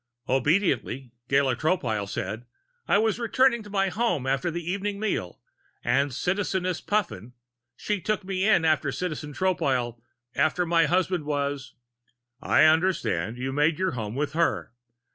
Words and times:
Obediently, 0.27 1.11
Gala 1.29 1.55
Tropile 1.55 2.09
said: 2.09 2.45
"I 2.87 2.97
was 2.97 3.19
returning 3.19 3.61
to 3.61 3.69
my 3.69 3.89
home 3.89 4.25
after 4.25 4.49
the 4.49 4.67
evening 4.67 4.99
meal 4.99 5.39
and 5.83 6.09
Citizeness 6.11 6.81
Puffin 6.83 7.33
she 7.75 8.01
took 8.01 8.23
me 8.23 8.47
in 8.47 8.65
after 8.65 8.91
Citizen 8.91 9.31
Tropile 9.31 10.01
after 10.33 10.65
my 10.65 10.87
husband 10.87 11.23
was" 11.25 11.75
"I 12.41 12.63
understand. 12.63 13.37
You 13.37 13.53
made 13.53 13.77
your 13.77 13.91
home 13.91 14.15
with 14.15 14.33
her." 14.33 14.71